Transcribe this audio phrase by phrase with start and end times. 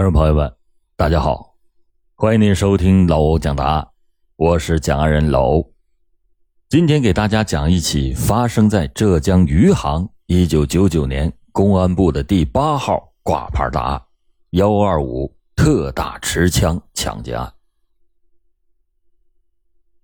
[0.00, 0.50] 听众朋友们，
[0.96, 1.56] 大家好，
[2.14, 3.86] 欢迎您收听老欧讲答案，
[4.36, 5.74] 我是讲案人老欧。
[6.70, 14.02] 今天给大家讲一起发生在浙江余杭一九九九年公安部的第八号挂牌大案——
[14.56, 17.52] 幺二五特大持枪抢劫案。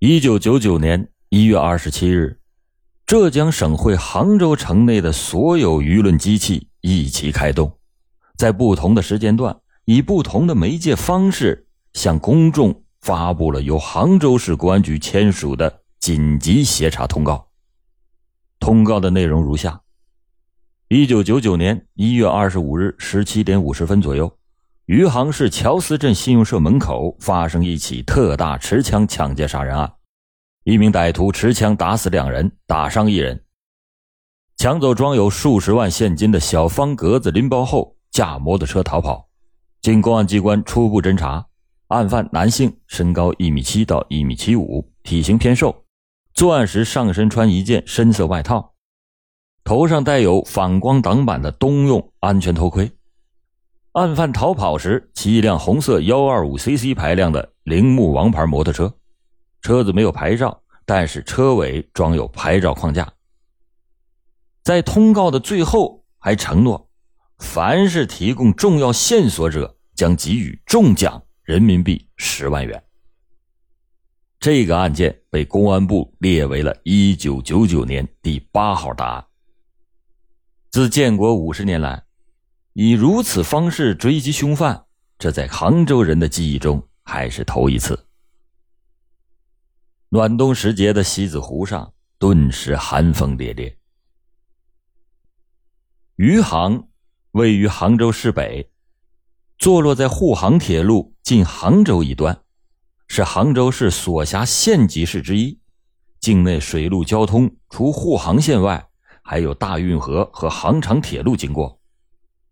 [0.01, 2.39] 一九九九年一月二十七日，
[3.07, 7.79] 浙江省会杭州城内的所有舆论机器一起开动，
[8.37, 9.59] 在不同的时间段。
[9.87, 17.47] 以不同的媒介方式向公众发布了由杭州市公安局签署的紧急协查通告。
[18.59, 19.81] 通告的内容如下：
[20.89, 24.37] 一九九九年一月二十五日十七点五十分左右，
[24.87, 29.93] 余杭市乔司镇信用社门口发生一起特大持枪抢劫杀人案，
[30.65, 33.45] 一名歹徒持枪打死两人，打伤一人，
[34.57, 39.26] 抢走装有数十万现金的小方格子拎包后，驾摩托车逃跑。
[39.87, 41.47] 经公安机关初步侦查，
[41.87, 45.85] 案犯男性，身高一米七到一米七五，体型偏瘦。
[46.35, 48.75] 作案时上身穿一件深色外套，
[49.63, 52.91] 头上戴有反光挡板的冬用安全头盔。
[53.93, 58.93] 案犯逃跑时骑一辆红色幺二五 CC 排量的铃木王牌摩托车，
[59.63, 63.09] 车子没有牌照，但是车尾装有牌照框架。
[64.65, 66.91] 在通告的最后还承诺，
[67.39, 69.75] 凡是提供重要线索者。
[69.97, 72.81] 将给予重奖人民币十万元。
[74.39, 79.27] 这个案件被公安部列为了一九九九年第八号大案。
[80.71, 82.05] 自建国五十年来，
[82.75, 84.85] 以如此方式追击凶犯，
[85.19, 88.07] 这在杭州人的记忆中还是头一次。
[90.11, 93.77] 暖冬时节的西子湖上，顿时寒风烈烈。
[96.17, 96.89] 余杭
[97.33, 98.71] 位于杭州市北。
[99.59, 102.39] 坐落在沪杭铁路进杭州一端，
[103.09, 105.59] 是杭州市所辖县级市之一。
[106.21, 108.89] 境内水陆交通除沪杭线外，
[109.23, 111.81] 还有大运河和杭长铁路经过，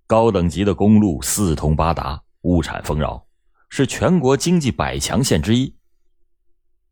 [0.06, 3.26] 高等级的公路四通八达，物产丰饶，
[3.68, 5.74] 是全国经济百强县之一。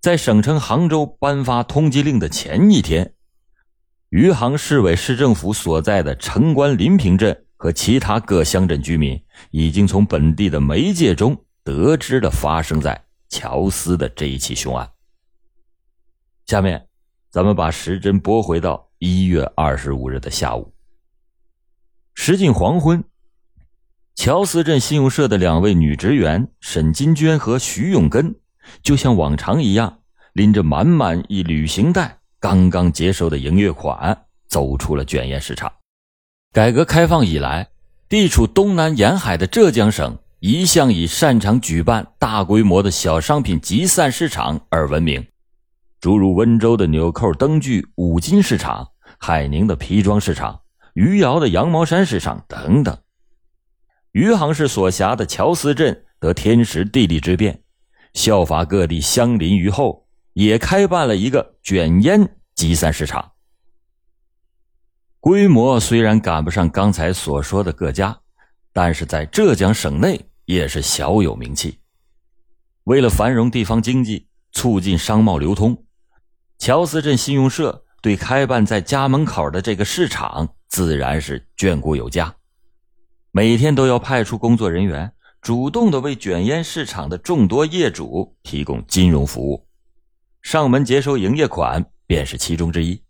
[0.00, 3.14] 在省城杭州颁发通缉令的前一天，
[4.10, 7.46] 余杭市委市政府所在的城关临平镇。
[7.62, 14.90] 和其他各乡镇居民已经从本地的媒介中得知了发生在乔司的这一起凶案。
[16.46, 16.88] 下面，
[17.30, 20.74] 咱们把时针拨回到一月二十五日的下午，
[22.14, 23.04] 时近黄昏，
[24.16, 28.34] 乔司镇信用社的两位女职员沈金娟和徐永根，
[28.82, 30.00] 就像往常一样，
[30.32, 35.72] 拎着满满一旅行袋刚刚接收的营业款，走出了卷烟市场。
[36.52, 37.70] 改革开放以来，
[38.10, 45.26] 地处东南沿海的浙江省一向以擅长举办大规模的小商品集散市场而闻名，
[45.98, 48.86] 诸如温州的纽扣灯具五金市场、
[49.16, 50.60] 海宁的皮装市场、
[50.92, 52.98] 余姚的羊毛衫市场等等。
[54.10, 57.62] 余杭市所辖的乔司镇得天时地利之便，
[58.12, 63.31] 效法各地相邻于后，也开办了一个卷烟集散市场。
[65.22, 68.18] 规模虽然赶不上刚才所说的各家，
[68.72, 71.78] 但是在浙江省内也是小有名气。
[72.82, 75.84] 为了繁荣地方经济，促进商贸流通，
[76.58, 82.34] 乔司镇信用社对开办在家门口的这个市场自然是眷顾有加，
[83.30, 89.68] 每天都要派出工作人员，主动的为卷烟市场的众多业主提供金融服务，
[90.42, 93.00] 上门接收营业款便是其中之一。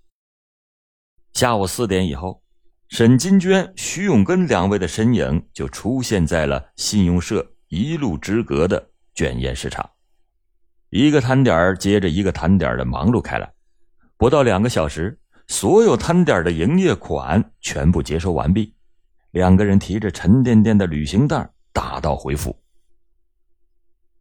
[1.35, 2.43] 下午四点以后，
[2.89, 9.89] 沈金娟、徐永根两位的身影就出现在了信用社一路之隔的卷烟市场。
[10.91, 13.51] 一个摊点接着一个摊点的忙碌开来，
[14.19, 18.75] 不到两个小时，所有摊点的营业款全部接收完毕。
[19.31, 22.55] 两个人提着沉甸甸的旅行袋打道回府。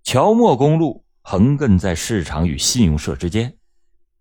[0.04, 3.58] 乔莫公路横亘在市场与信用社之间，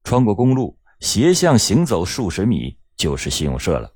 [0.03, 2.80] 穿过公路，斜向行走数十米。
[3.00, 3.91] 就是信用社了。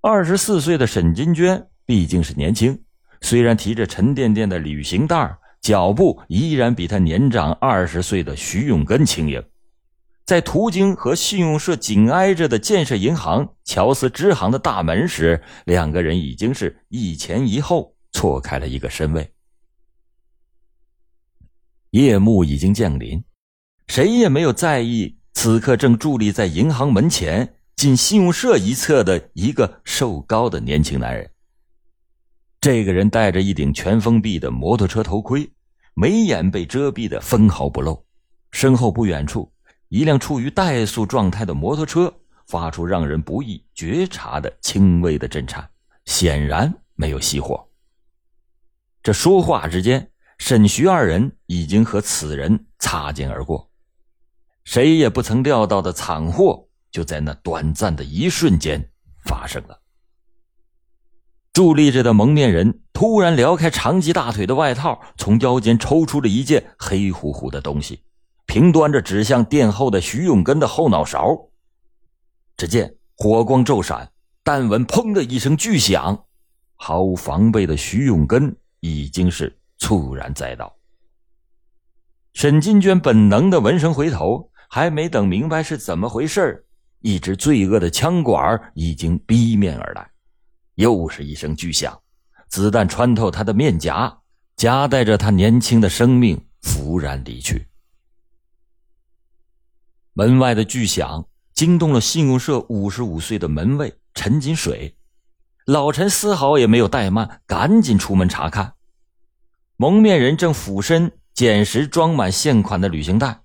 [0.00, 2.82] 二十四岁的沈金娟毕竟是年轻，
[3.20, 9.40] 虽然提着沉甸甸的旅行袋，脚步依然比她年长二十岁的徐永根轻盈。
[10.26, 19.30] 在途经和信用社紧挨着的建设银行乔司支行的大门时，两个人已经是一前一后错开了一个身位。
[21.90, 23.22] 夜幕已经降临，
[23.86, 27.54] 谁也没有在意此刻正伫立在银行门前。
[27.76, 31.28] 进信用社一侧的一个瘦高的年轻男人。
[32.60, 35.50] 这个人戴着一顶全封闭的摩托车头盔，
[35.94, 38.02] 眉眼被遮蔽的分毫不露。
[38.52, 39.52] 身后不远处，
[39.88, 42.12] 一辆处于怠速状态的摩托车
[42.46, 45.68] 发出让人不易觉察的轻微的震颤，
[46.04, 47.68] 显然没有熄火。
[49.02, 53.68] 这说话之间，沈徐二人已经和此人擦肩而过，
[54.64, 56.63] 谁也不曾料到的惨祸
[56.94, 58.88] 就在那短暂的一瞬间
[59.24, 59.80] 发生了。
[61.52, 68.04] 伫立着的蒙面人突然撩开长及大腿的外套，从腰间抽出了一件黑乎乎的东西，
[68.46, 71.36] 平端着指向殿后的徐永根的后脑勺。
[72.56, 74.12] 只见火光骤闪，
[74.44, 76.26] 但闻“砰”的一声巨响，
[76.76, 78.56] 毫无防备的徐永根。
[78.86, 80.76] 已经是猝然栽倒。
[82.34, 86.66] 沈金娟本能的闻声回头，还没等明白是怎么回事
[87.04, 90.10] 一支罪恶的枪管已经逼面而来，
[90.76, 92.00] 又是一声巨响，
[92.48, 94.20] 子弹穿透他的面颊，
[94.56, 97.68] 夹带着他年轻的生命拂然离去。
[100.14, 104.96] 门外的巨响惊动了信用社五十五岁的门卫陈金水。
[105.66, 108.72] 老陈丝毫也没有怠慢，赶紧出门查看。
[109.76, 113.42] 蒙面人正俯身捡拾装满现款的旅行袋，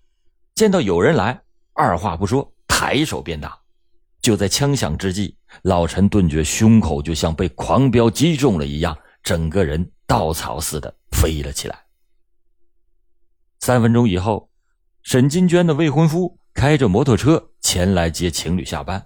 [0.56, 1.42] 见到有人来，
[1.74, 3.60] 二话不说，抬手便打。
[4.22, 11.78] 就在枪响之际，老陈顿觉胸口就像被狂飙击中了一样，整个人稻草似的飞了起来。
[13.60, 14.50] 三分钟以后，
[15.04, 19.06] 沈金娟的未婚夫开着摩托车前来接情侣下班。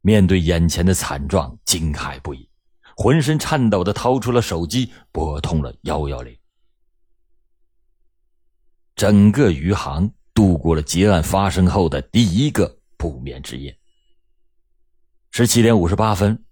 [0.00, 2.48] 面对眼前的惨状，惊骇不已，
[2.96, 6.36] 浑身颤抖的掏出了手机，拨通了幺幺零。
[8.96, 13.74] 整个余杭度过了劫案发生后的第一个不眠之夜。
[15.30, 16.44] 十七点五十八分，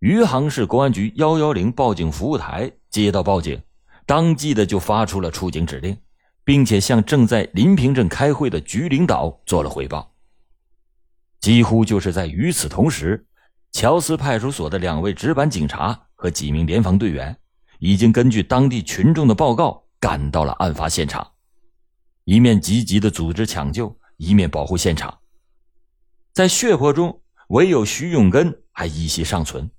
[0.00, 3.62] 余杭市公安局幺幺零报警服务台接到报警，
[4.04, 5.96] 当即的就发出了出警指令，
[6.42, 10.12] 并且向正在临平镇开会的局领导做了汇报。
[11.40, 13.24] 几乎就是在与此同时，
[13.70, 17.36] 乔司派出所的两位值班警察和几名联防队员，
[17.78, 21.24] 已经根据当地群众的报告赶到了案发现场，
[22.24, 25.16] 一面积极的组织抢救，一面保护现场。
[26.34, 29.70] 在血泊中，唯有徐永根还依稀尚存。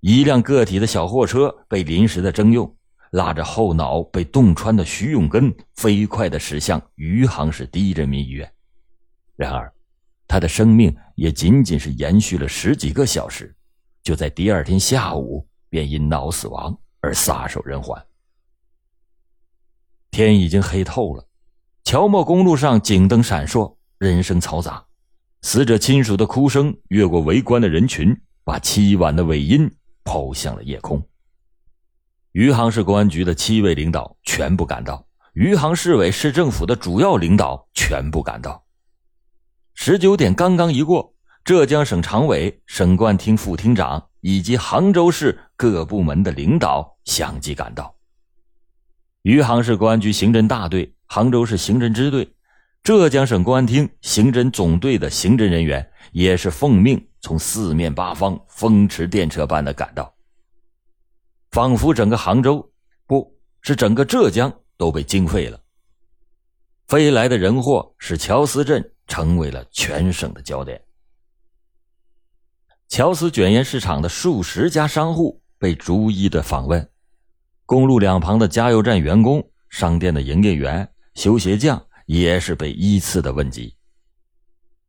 [0.00, 2.76] 一辆个体的小货车被临时的征用，
[3.12, 8.52] 拉着后脑被洞穿的徐永根，飞快的驶向余杭市第一人民医院。
[9.36, 9.72] 然而。
[10.28, 13.54] 他的生命也仅仅是延续了十几个小时，
[14.02, 18.04] 就在第二天下午便因脑死亡而撒手人寰。
[20.10, 21.24] 天已经黑透了，
[21.84, 24.84] 乔莫公路上警灯闪烁，人声嘈杂，
[25.42, 29.70] 死者亲属的哭声越过围观的人群，把凄婉的尾音
[30.04, 31.02] 抛向了夜空。
[32.32, 38.64] 余杭市公安局的七位领导全部赶到，余杭市委市政府的主要领导全部赶到。
[39.74, 47.94] 十九点刚刚一过，浙江省常委、省公安厅副厅长以及杭州市各部门的领导相继赶到。
[49.22, 52.35] 余杭市公安局刑侦大队、杭州市刑侦支队、
[52.86, 60.14] 浙江省公安厅刑侦总队的刑侦人员也是奉命从四面八方风驰电掣般的赶到，
[61.50, 62.72] 仿佛整个杭州，
[63.04, 65.60] 不是整个浙江都被惊废了。
[66.86, 68.92] 飞来的人祸使乔司镇。
[69.08, 70.80] 成为了全省的焦点。
[72.88, 76.88] 乔司卷烟市场的数十家商户被逐一的访问，
[77.66, 83.76] 公路两旁的加油站员工、商店的营业员、修鞋匠也是被依次的问及。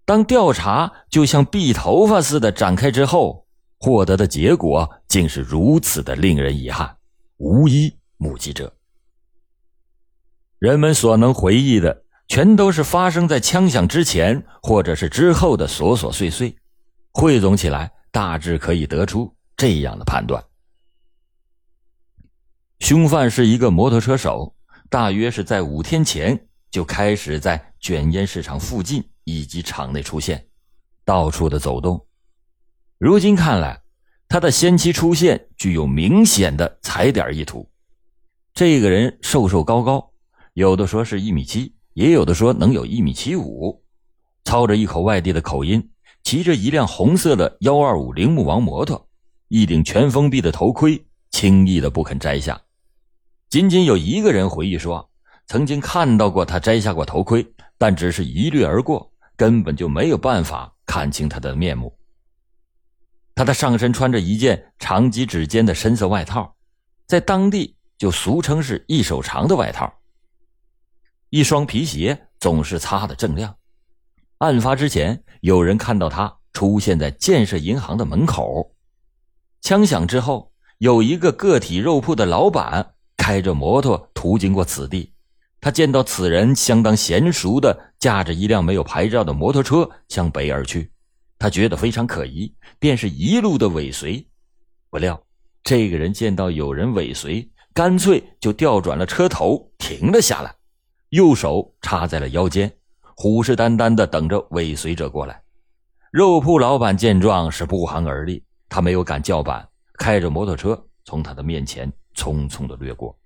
[0.05, 3.45] 当调查就像篦头发似的展开之后，
[3.77, 6.97] 获得的结果竟是如此的令人遗憾，
[7.35, 8.73] 无一目击者。
[10.59, 12.05] 人们所能回忆的。
[12.29, 16.53] 全都是发生在枪响之前或者是之后的琐琐碎碎，
[17.13, 20.43] 汇总起来，大致可以得出这样的判断：
[22.79, 24.53] 凶犯是一个摩托车手，
[24.89, 26.46] 大约是在五天前
[26.77, 30.45] 就开始在卷烟市场附近以及场内出现，
[31.03, 32.05] 到处的走动。
[32.99, 33.81] 如今看来，
[34.29, 37.67] 他的先期出现具有明显的踩点意图。
[38.53, 40.11] 这个人瘦瘦高高，
[40.53, 41.73] 有的说是一米七。
[41.95, 43.83] 也有的说能有一米七五，
[44.45, 45.89] 操着一口外地的口音，
[46.21, 49.09] 骑着一辆红色的幺二五铃木王摩托，
[49.47, 52.61] 一顶全封闭的头盔，轻易的不肯摘下。
[53.49, 55.09] 仅仅有一个人回忆说，
[55.47, 57.45] 曾经看到过他摘下过头盔，
[57.77, 61.97] 但只是一掠而过，根本就没有办法看清他的面目。
[63.33, 66.55] 他的上身穿着一件长及指尖的深色外套，
[67.05, 70.01] 在当地就俗称是一手长的外套。
[71.29, 73.55] 一双皮鞋总是擦得锃亮。
[74.39, 78.75] 案发之前，有人看到他出现在建设银行的门口。
[79.61, 85.13] 枪响之后，有一个个体肉铺的老板开着摩托途经过此地，
[85.59, 90.91] 他见到此人相当娴熟的驾着一辆没有牌照的摩托车向北而去，
[91.39, 94.25] 他觉得非常可疑，便是一路的尾随。
[94.89, 95.21] 不料，
[95.63, 100.55] 这个人见到有人尾随，干脆就调转了车头停了下来，
[101.09, 102.71] 右手插在了腰间。
[103.15, 105.41] 虎视眈眈的等着尾随者过来，
[106.11, 113.17] 肉铺老板见状是不寒而栗，他没有敢叫板，开着摩托车从他的面前匆匆的掠过。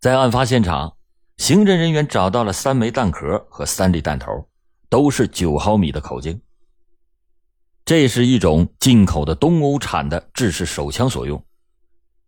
[0.00, 0.96] 在案发现场，
[1.36, 4.48] 刑侦人员找到了三枚弹壳和三粒弹头，
[4.88, 6.40] 都是九毫米的口径。
[7.84, 11.44] 这是一种进口的东欧产的制式手枪所用。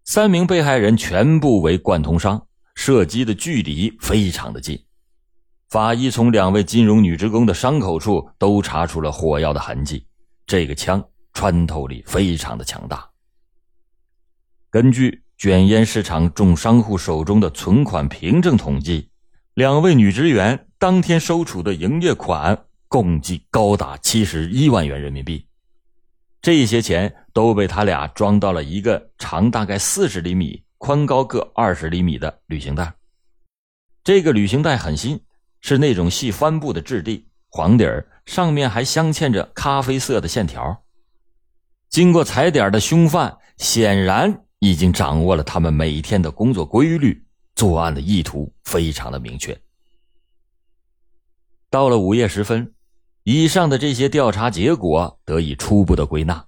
[0.04, 4.78] 三名被害人全部为贯通伤，射击的距离非常的近。
[5.70, 10.06] 法医从两位金融女职工的伤口处都查出了火药的痕迹，
[10.44, 11.02] 这个枪
[11.32, 13.08] 穿透力非常的强大。
[14.68, 19.08] 根据卷烟市场众商户手中的存款凭证统计，
[19.54, 25.44] 两位女职员当天收储的营业款共计高达七十一万元人民币，
[26.40, 32.94] 这些钱都被他俩装到了一个长大概四十厘米、宽高各二十厘米的旅行袋。
[34.04, 35.20] 这个旅行袋很新。
[35.61, 40.84] 是那种细帆布的质地，黄底儿，上面还镶嵌着咖啡色的线条。
[41.88, 47.21] 经过踩点的凶犯显然已经掌握了他们每天的工作规律，
[47.57, 49.61] 作案的意图非常的明确。
[51.69, 52.73] 到了午夜时分，
[53.25, 56.47] 以上的这些调查结果得以初步的归纳，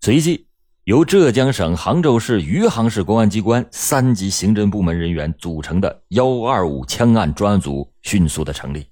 [0.00, 0.48] 随即
[0.82, 7.88] 由浙江省杭州市余杭市公安机关三级刑侦部门人员组成的幺二五枪案专案组。
[8.02, 8.86] 迅速的成立，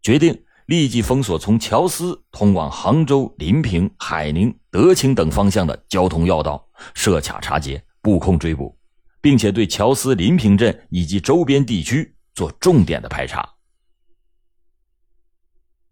[0.00, 8.76] 决定立即封锁从乔司通往杭州、临平、海宁、德清等方向的交通要道，设卡查缉，布控追捕，
[9.20, 13.48] 并且对乔司、临平镇以及周边地区做重点的排查。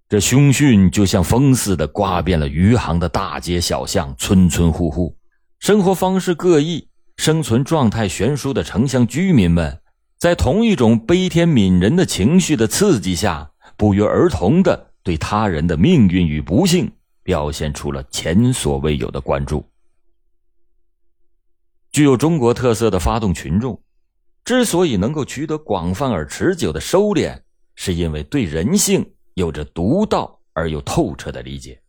[0.08, 5.16] 这凶讯就像风似的刮遍了余杭的大街小巷、村村户户，
[5.58, 9.80] 生活方式各异、生存状态悬殊的城乡居民们。
[10.18, 16.90] 在同一种悲天悯人的情绪的刺激下，不约而同的对他人的命运与不幸
[17.22, 19.66] 表现出了前所未有的关注。
[21.94, 23.80] 具有中国特色的发动群众，
[24.44, 27.40] 之所以能够取得广泛而持久的收敛，
[27.76, 31.80] 是因为对人性有着独到而又透彻的理解。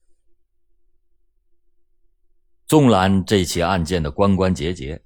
[2.67, 5.01] 纵览这起案件的关关节节，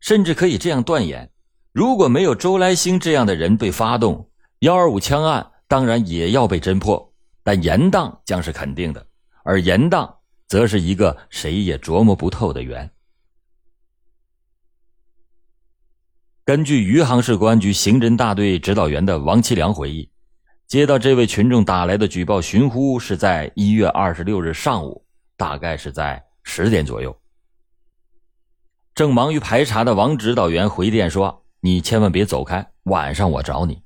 [0.00, 1.30] 甚至可以这样断言。
[1.70, 4.28] 如果没有周来星这样的人被发动，
[4.58, 7.14] 幺二五枪案当然也要被侦破，
[7.44, 9.06] 但严当将是肯定的，
[9.44, 10.12] 而严当
[10.48, 12.90] 则是一个谁也琢磨不透的缘。
[16.50, 20.10] 根据余杭市公安局刑侦大队指导员的王其良回忆，
[20.66, 25.04] 接到这位群众打来的举报寻呼是在一月二十六日上午，
[25.36, 27.16] 大概是在十点左右。
[28.96, 31.44] 正忙于排查的王指导员回电说。
[31.60, 33.82] 你千万别走开，晚上我找你。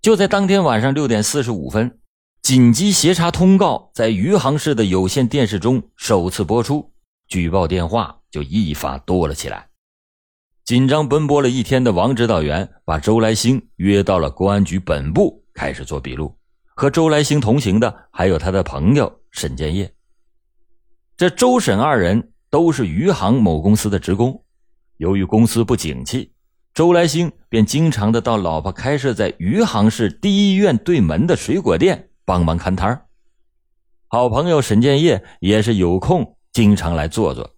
[0.00, 2.00] 就在当天晚上六点四十五分，
[2.42, 6.90] 紧急协查通告在余杭市的有线电视中首次播出，
[7.28, 9.68] 举报电话就一发多了起来。
[10.64, 16.32] 紧张奔波了一天的王指导员把周来星约到了公安局本部，开始做笔录。
[16.74, 19.92] 和周来星同行的还有他的朋友沈建业。
[21.16, 24.44] 这周沈二人都是余杭某公司的职工，
[24.98, 26.32] 由于公司不景气。
[26.72, 33.06] 周来星便经常的到老婆开设在余杭市第一医院对门的水果店帮忙看摊
[34.08, 37.50] 好朋友沈建业也是有空经常来坐坐。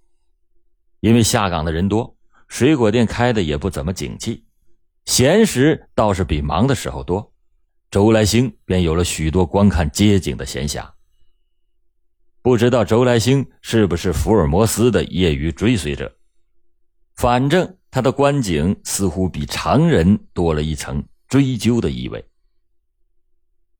[1.00, 2.13] 因为下岗的人多，
[2.54, 4.44] 水果店开的也不怎么景气，
[5.06, 7.32] 闲时倒是比忙的时候多。
[7.90, 10.88] 周来星便有了许多观看街景的闲暇。
[12.42, 16.16] 不知道周来星是不是福尔摩斯的业余追随者，
[17.16, 17.76] 反正。
[17.90, 22.24] 他的观景似乎比常人多了一层追究的意味。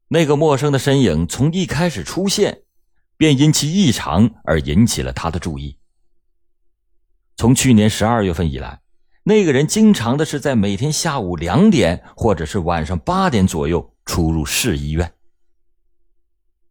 [0.09, 2.63] 那个陌生的身影从一开始出现，
[3.17, 5.79] 便因其异常而引起了他的注意。
[7.37, 8.81] 从去年十二月份以来，
[9.25, 15.13] 那个人经常的是在每天下午两点或者是晚上八点左右出入市医院。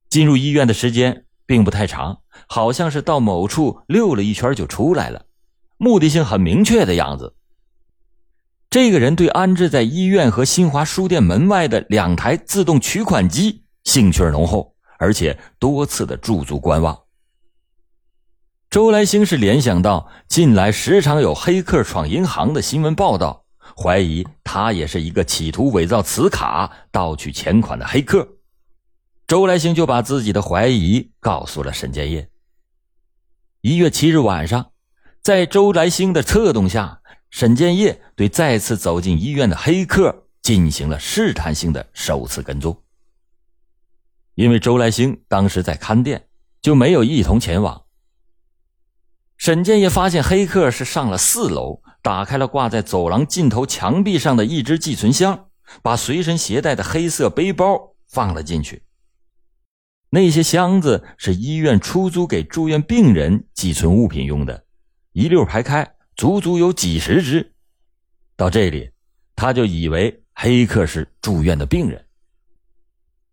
[0.10, 5.26] 进入医院的时间并不太长，好像是到某处溜了一圈就出来了。
[5.78, 7.36] 目的性很明确的样子。
[8.70, 17.03] 这个人对安置在医院和新华书店门外的两台自动取款机兴趣浓厚，而且多次的驻足观望。
[18.74, 23.46] 周来兴是联想到近来时常有黑客闯银行的新闻报道，
[23.78, 28.28] 怀疑他也是一个企图伪造磁卡盗取钱款的黑客。
[29.28, 32.28] 周来兴就把自己的怀疑告诉了沈建业。
[33.62, 34.72] 一月七日晚上，
[35.22, 37.00] 在周来兴的策动下。
[37.30, 42.76] 沈建业对再次走进医院的黑客进行了试探性的首次跟踪。
[44.34, 46.28] 因为周来兴当时在看店，
[46.60, 47.83] 就没有一同前往。
[49.44, 55.50] 沈建业发现黑客是上了四楼，打开了挂在走廊尽头墙壁上的一只寄存箱，
[55.82, 58.84] 把随身携带的黑色背包放了进去。
[60.12, 64.64] 那些箱子是医院出租给住院病人寄存物品用的，
[65.12, 65.94] 一溜排开。
[66.16, 67.54] 足足有几十只，
[68.38, 68.92] 到这里，
[69.36, 72.06] 他就以为黑客是住院的病人。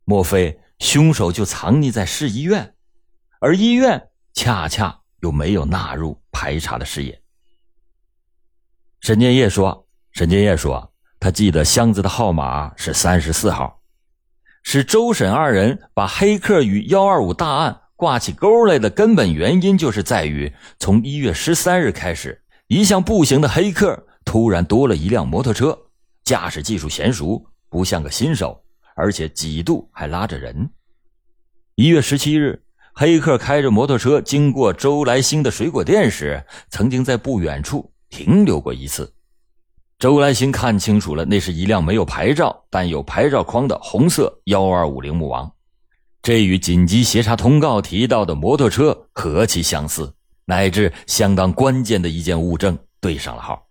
[0.05, 2.75] 莫非凶手就藏匿在市医院，
[3.38, 7.20] 而医院恰恰又没有纳入排查的视野？
[9.00, 13.80] 沈建业说：“沈建业说，他记得箱子的号码是三十四号，
[14.62, 25.76] 是周沈二人把黑客与幺二五大案挂起钩来的根本原因，就是在于从一月十三日开始。”一向步行的黑客突然多了一辆摩托车，
[26.22, 28.62] 驾驶技术娴熟，不像个新手，
[28.94, 30.70] 而且几度还拉着人。
[31.74, 32.62] 一月十七日，
[33.00, 39.11] 黑客开着摩托车经过周来兴的水果店时，曾经在不远处停留过一次。
[39.99, 45.50] 周来兴看清楚了，那是一辆没有牌照但有牌照框的红色幺二五铃木王，
[46.21, 50.12] 这与紧急协查通告提到的摩托车何其相似。
[50.45, 53.66] 乃至相当关键的一件物证对上了号。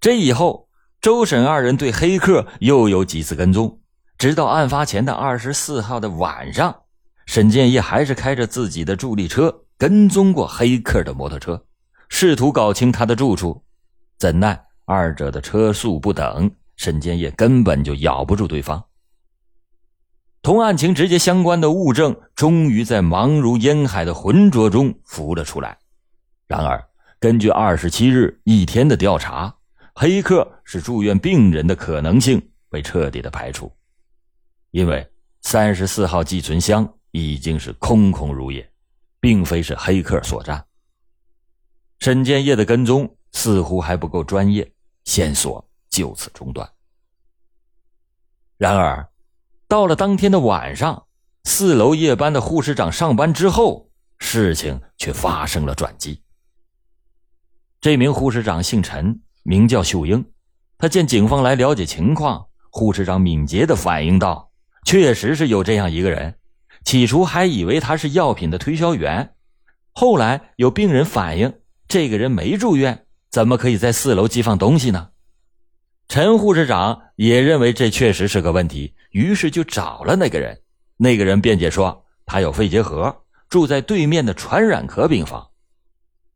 [0.00, 0.70] 这以后，
[1.02, 3.78] 周沈二人对黑客又有几次跟踪，
[4.16, 6.74] 直到案发前的二十四号的晚上，
[7.28, 11.62] 沈建业还是开着自己的助力车跟踪过黑客的摩托车，
[12.08, 13.62] 试图搞清他的住处。
[14.16, 18.82] 怎奈二者的车速不等，沈建业根本就咬不住对方。
[20.40, 25.76] 同案情直接相关的物证，终于在茫如烟海的浑浊中浮了出来。
[26.46, 26.82] 然而，
[27.20, 29.54] 根据二十七日一天的调查，
[29.94, 33.70] 黑客是住院病人的可能性被彻底的排除，
[34.70, 35.06] 因为
[35.42, 38.70] 三十四号寄存箱已经是空空如也，
[39.20, 40.64] 并非是黑客所占。
[42.00, 44.70] 沈建业的跟踪似乎还不够专业，
[45.04, 46.68] 线索就此中断。
[48.56, 49.08] 然而。
[49.70, 51.06] 到了当天的晚上，
[51.44, 56.22] 四楼夜班的护士长上班之后，事情却发生了转机。
[57.78, 60.24] 这名护士长姓陈，名叫秀英。
[60.78, 64.50] 他见警方来了解情况，护士长敏捷的反应道
[64.86, 66.34] ：“确实是有这样一个人。”
[66.88, 69.34] 起初还以为他是药品的推销员，
[69.92, 71.52] 后来有病人反映，
[71.86, 75.10] 这个人没住院，怎么可以在四楼寄放东西呢？
[76.08, 80.58] 陈护士长也认为这确实是个问题，于是就找了那个人。
[80.96, 83.14] 那个人辩解说，他有肺结核，
[83.50, 85.46] 住在对面的传染科病房。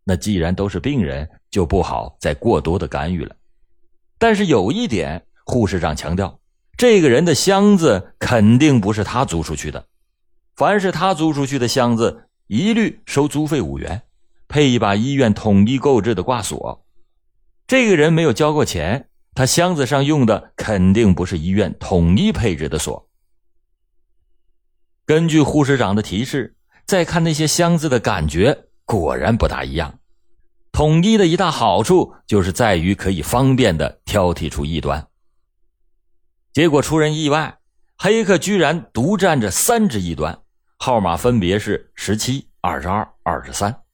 [0.05, 3.35] 那既然都是病人，就不好再过多的干预了。
[4.19, 6.39] 但是有一点，护士长强调，
[6.77, 9.83] 这个人的箱子肯定不是他租出去的。
[10.55, 14.03] 凡是他租出去的箱子，一律收租费五元，
[14.49, 16.85] 配一把医院统一购置的挂锁。
[17.67, 19.09] 这个人没有交过钱。
[19.35, 23.09] 他箱子上用的肯定不是医院统一配置的锁。
[25.07, 30.01] 根据护士长的提示，再看那些箱子的感觉，果然不大一样。
[30.71, 35.09] 统一的一大好处就是在于可以方便的挑剔出异端。
[36.53, 37.59] 结果出人意外，
[37.97, 40.42] 黑客居然独占着三只异端，
[40.85, 43.85] 号码分别是十七、二十二、二十三。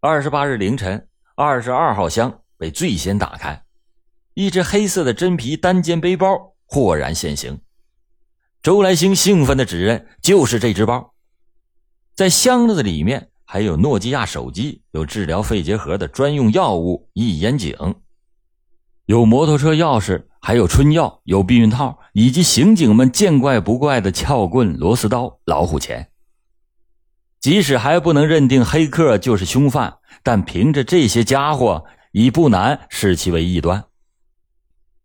[0.00, 1.06] 二十八日凌晨，
[1.36, 3.62] 二十二号箱被最先打开。
[4.34, 7.60] 一只黑色的真皮单肩背包豁然现形，
[8.60, 11.14] 周来兴兴奋的指认就是这只包。
[12.16, 17.94] 在箱子的里面还有诺基亚手机，有治疗肺结核的专用药物一烟井，
[19.06, 26.08] 有摩托车钥匙，还有春药，有避孕套，以及刑警们见怪不怪的撬棍、螺丝刀、老虎钳。
[27.40, 33.84] 即使还不能认定黑客就是凶犯，但凭着这些家伙，已不难视其为异端。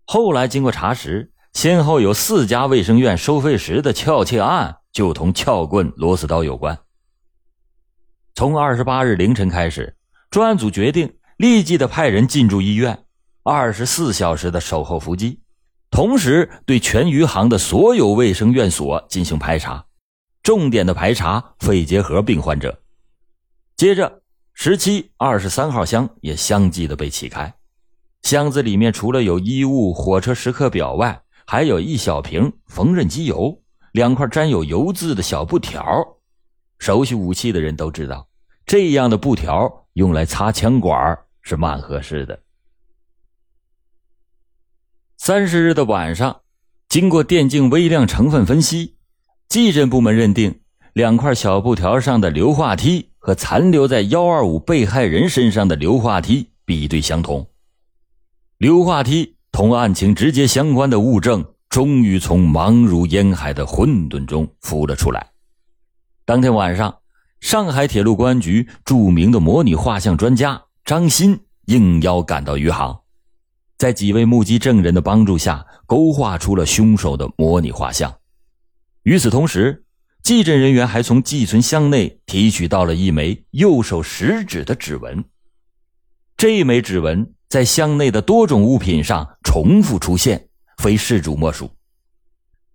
[0.06, 6.78] 后来经过查实，先后有四家卫生院收费时的撬窃案就同撬棍、螺丝刀有关。
[8.36, 9.96] 从二十八日凌晨开始，
[10.30, 13.05] 专案组决定立即的派人进驻医院，
[13.48, 15.40] 二十四小时的守候伏击，
[15.92, 19.86] 同时对全余杭的所有卫生院所进行排查，
[20.42, 22.82] 重点的排查肺结核病患者。
[23.78, 24.24] 接着，
[24.56, 27.54] 十七、二十三号箱也相继的被启开，
[28.24, 35.86] 箱子里面除了有衣物、火车时刻表外，还有一小瓶缝纫机油，两块沾有油渍的小布条。
[36.80, 38.28] 熟悉武器的人都知道，
[38.66, 39.72] 这样的布条。
[39.94, 42.38] 用来擦枪管是蛮合适的。
[45.26, 46.42] 三十日的晚上，
[46.88, 48.94] 经过电镜微量成分分析，
[49.50, 50.60] 技侦部门认定
[50.94, 57.50] 两块小布条上的硫化梯和残留在幺二五被害人身上的硫化梯比对相同。
[58.60, 65.26] 硫化梯同案情直接相关的物证，终于从茫如烟海的混沌中浮了出来。
[66.24, 66.96] 当天晚上。
[67.42, 73.00] 上海铁路公安局著名的模拟画像专家张鑫应邀赶到余杭，
[73.78, 78.16] 在几位目击证人的帮助下，勾画出了凶手的模拟画像。
[79.04, 79.84] 与此同时，
[80.24, 85.24] 技侦人员还从寄存箱内提取到了一枚右手食指的指纹。
[86.38, 91.70] 这枚指纹在箱内的多种物品上重复出现，非事主莫属。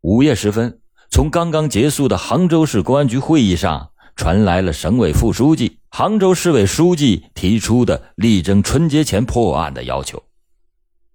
[0.02, 3.90] 午夜时分，从刚刚结束的杭州市公安局会议上。
[4.16, 10.22] 传来了省委副书记、杭州市委书记提出的力争春节前破案的要求。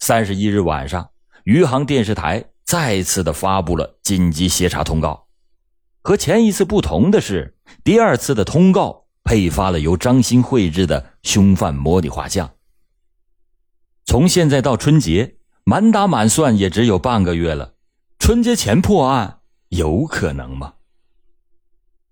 [0.07, 1.09] 三十一日晚上，
[1.45, 5.25] 余杭电视台再次的发布了紧急协查通告。
[6.03, 12.51] 和前一次不同的是，第二次的通告配发了由张鑫绘制的凶犯模拟画像。
[14.05, 17.73] 从现在到春节，满打满算也只有半个月了。
[18.19, 19.39] 春节前破案
[19.69, 20.75] 有可能吗？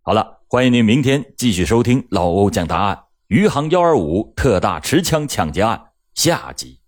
[0.01, 0.39] 好了。
[0.47, 6.79] 欢迎您明天继续收听老欧讲答案，余杭幺二五特大持枪抢劫案下集。